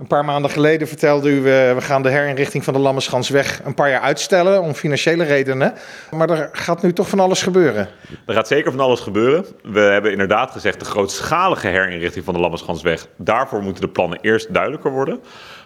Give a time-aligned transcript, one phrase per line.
[0.00, 3.90] Een paar maanden geleden vertelde u, we gaan de herinrichting van de Lammerschansweg een paar
[3.90, 5.74] jaar uitstellen om financiële redenen.
[6.10, 7.88] Maar er gaat nu toch van alles gebeuren.
[8.26, 9.46] Er gaat zeker van alles gebeuren.
[9.62, 13.06] We hebben inderdaad gezegd de grootschalige herinrichting van de Lammerschansweg.
[13.16, 15.20] Daarvoor moeten de plannen eerst duidelijker worden.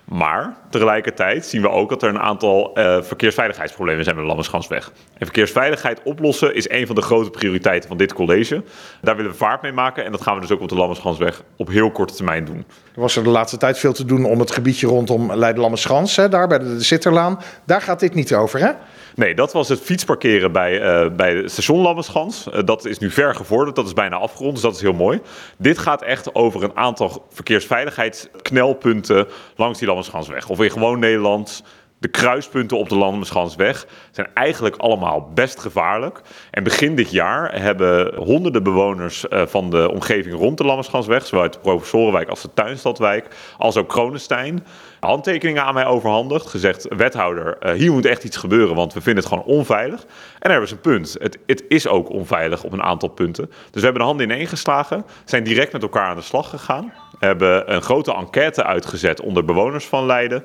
[0.04, 4.93] Maar tegelijkertijd zien we ook dat er een aantal uh, verkeersveiligheidsproblemen zijn met de Lammerschansweg.
[5.19, 8.62] En verkeersveiligheid oplossen is een van de grote prioriteiten van dit college.
[9.03, 11.43] Daar willen we vaart mee maken en dat gaan we dus ook op de Lammerschansweg
[11.57, 12.64] op heel korte termijn doen.
[12.95, 16.46] Er was er de laatste tijd veel te doen om het gebiedje rondom Leiden-Lammerschans, daar
[16.48, 17.41] bij de, Zitterlaan.
[17.64, 18.70] Daar gaat dit niet over, hè?
[19.14, 22.47] Nee, dat was het fietsparkeren bij, uh, bij station Lammerschans.
[22.55, 25.20] Uh, dat is nu ver gevorderd, dat is bijna afgerond, dus dat is heel mooi.
[25.59, 30.48] Dit gaat echt over een aantal verkeersveiligheidsknelpunten langs die Lammerschansweg.
[30.48, 31.62] Of in gewoon Nederland
[31.98, 36.20] de kruispunten op de Landerschansweg zijn eigenlijk allemaal best gevaarlijk.
[36.51, 41.43] En begin dit jaar hebben honderden bewoners uh, van de omgeving rond de Landerschansweg, zowel
[41.43, 44.67] uit de Professorenwijk als de Tuinstadwijk, als ook Kronenstein,
[45.01, 46.47] handtekeningen aan mij overhandigd.
[46.47, 50.01] Gezegd, wethouder, uh, hier moet echt iets gebeuren, want we vinden het gewoon onveilig.
[50.03, 50.08] En
[50.41, 51.17] daar hebben ze een punt.
[51.19, 53.47] Het, het is ook onveilig op een aantal punten.
[53.47, 56.92] Dus we hebben de handen ineen geslagen, zijn direct met elkaar aan de slag gegaan.
[57.19, 60.45] Hebben een grote enquête uitgezet onder bewoners van Leiden.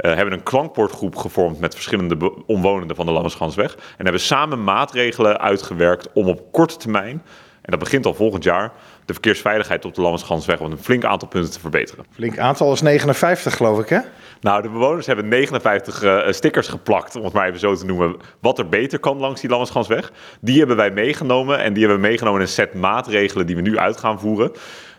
[0.00, 3.74] Uh, hebben een klankbordgroep gevormd met verschillende omwonenden van de Lammerschansweg.
[3.74, 7.22] En hebben samen maatregelen uitgewerkt om op korte termijn,
[7.62, 8.72] en dat begint al volgend jaar,
[9.04, 12.04] de verkeersveiligheid op de Lammerschansweg op een flink aantal punten te verbeteren.
[12.10, 13.98] Flink aantal is 59 geloof ik hè?
[14.40, 18.16] Nou, de bewoners hebben 59 uh, stickers geplakt, om het maar even zo te noemen,
[18.40, 20.12] wat er beter kan langs die Lammerschansweg.
[20.40, 23.62] Die hebben wij meegenomen en die hebben we meegenomen in een set maatregelen die we
[23.62, 24.52] nu uit gaan voeren.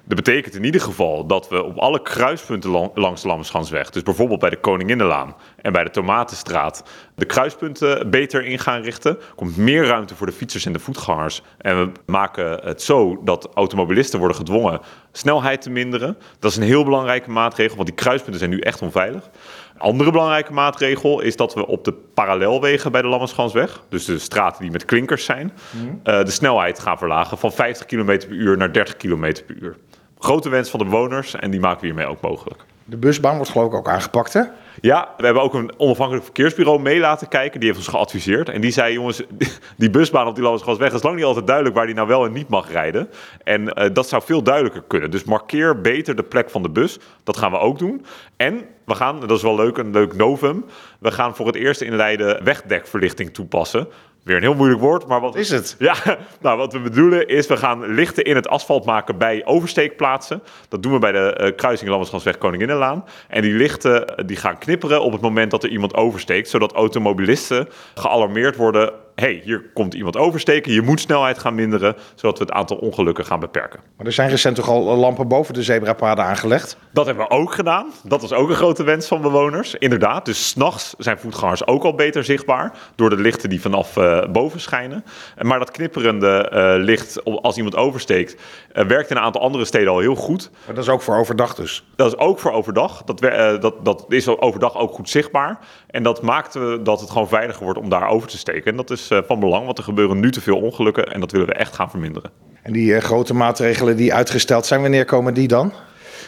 [0.06, 4.40] Dat betekent in ieder geval dat we op alle kruispunten langs de Lammerschansweg, dus bijvoorbeeld
[4.40, 6.84] bij de Koninginnenlaan en bij de Tomatenstraat,
[7.16, 9.12] de kruispunten beter in gaan richten.
[9.12, 11.42] Er komt meer ruimte voor de fietsers en de voetgangers.
[11.58, 14.80] En we maken het zo dat automobilisten worden gedwongen
[15.12, 16.18] snelheid te minderen.
[16.40, 19.30] Dat is een heel belangrijke maatregel, want die kruispunten zijn nu echt onveilig.
[19.74, 24.20] Een andere belangrijke maatregel is dat we op de parallelwegen bij de Lammerschansweg, dus de
[24.20, 26.00] straten die met klinkers zijn, mm.
[26.04, 29.76] uh, de snelheid gaan verlagen van 50 km per uur naar 30 km per uur.
[30.22, 32.64] Grote wens van de bewoners en die maken we hiermee ook mogelijk.
[32.86, 34.42] De busbaan wordt geloof ik ook aangepakt, hè?
[34.82, 37.60] Ja, we hebben ook een onafhankelijk verkeersbureau mee laten kijken.
[37.60, 38.50] Die heeft ons geadviseerd.
[38.50, 39.22] En die zei, jongens,
[39.78, 42.32] die busbaan op die Landersgasweg is lang niet altijd duidelijk waar die nou wel en
[42.32, 43.10] niet mag rijden.
[43.44, 45.12] En uh, dat zou veel duidelijker kunnen.
[45.12, 47.00] Dus markeer beter de plek van de bus.
[47.24, 48.06] Dat gaan we ook doen.
[48.38, 50.66] En we gaan, dat is wel leuk, een leuk novum.
[51.00, 53.88] We gaan voor het eerst in Leiden wegdekverlichting toepassen.
[54.24, 55.76] Weer een heel moeilijk woord, maar wat is het?
[55.80, 55.96] Ja,
[56.42, 60.44] nou wat we bedoelen is, we gaan lichten in het asfalt maken bij oversteekplaatsen.
[60.68, 63.06] Dat doen we bij de uh, kruising Lammersgansweg Koninginnenlaan.
[63.28, 67.70] En die lichten die gaan knipperen op het moment dat er iemand oversteekt, zodat automobilisten
[67.96, 72.54] gealarmeerd worden hey, hier komt iemand oversteken, je moet snelheid gaan minderen, zodat we het
[72.54, 73.80] aantal ongelukken gaan beperken.
[73.98, 76.78] Maar er zijn recent toch al lampen boven de zebrapaden aangelegd?
[76.94, 77.92] Dat hebben we ook gedaan.
[78.04, 79.76] Dat was ook een grote wens van bewoners.
[79.76, 84.26] Inderdaad, dus s'nachts zijn voetgangers ook al beter zichtbaar door de lichten die vanaf uh,
[84.32, 85.04] boven schijnen.
[85.42, 88.42] Maar dat knipperende uh, licht als iemand oversteekt,
[88.74, 90.50] uh, werkt in een aantal andere steden al heel goed.
[90.66, 91.84] Maar dat is ook voor overdag dus?
[91.96, 93.04] Dat is ook voor overdag.
[93.04, 93.20] Dat,
[93.62, 95.60] dat, dat is overdag ook goed zichtbaar.
[95.88, 98.72] En dat maakt dat het gewoon veiliger wordt om daar over te steken.
[98.72, 101.48] En dat is van belang, want er gebeuren nu te veel ongelukken en dat willen
[101.48, 102.32] we echt gaan verminderen.
[102.62, 105.74] En die uh, grote maatregelen die uitgesteld zijn, wanneer komen die dan?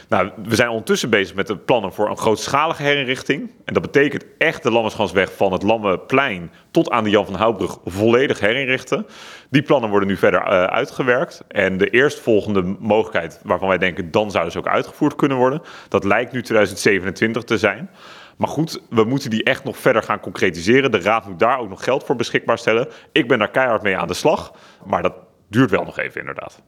[0.09, 3.51] Nou, we zijn ondertussen bezig met de plannen voor een grootschalige herinrichting.
[3.65, 7.77] En dat betekent echt de Lammersgansweg van het Lammeplein tot aan de Jan van Houtbrug
[7.85, 9.05] volledig herinrichten.
[9.49, 11.43] Die plannen worden nu verder uh, uitgewerkt.
[11.47, 16.03] En de eerstvolgende mogelijkheid waarvan wij denken dan zouden ze ook uitgevoerd kunnen worden, dat
[16.03, 17.89] lijkt nu 2027 te zijn.
[18.37, 20.91] Maar goed, we moeten die echt nog verder gaan concretiseren.
[20.91, 22.87] De Raad moet daar ook nog geld voor beschikbaar stellen.
[23.11, 24.53] Ik ben daar keihard mee aan de slag,
[24.85, 25.13] maar dat
[25.49, 26.61] duurt wel nog even inderdaad.